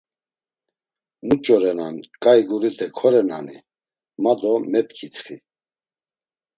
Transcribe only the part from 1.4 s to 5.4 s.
renan, ǩai gurite korenani? ma do mep̌ǩitxi.